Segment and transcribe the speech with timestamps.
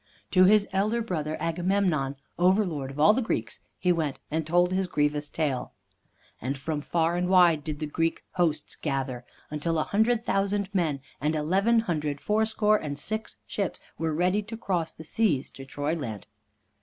[0.31, 4.87] To his elder brother Agamemnon, overlord of all the Greeks, he went and told his
[4.87, 5.73] grievous tale.
[6.41, 11.01] And from far and wide did the Greek hosts gather, until a hundred thousand men
[11.21, 16.25] and eleven hundred fourscore and six ships were ready to cross the seas to Troyland.